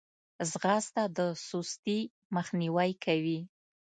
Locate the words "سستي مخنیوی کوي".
1.47-3.39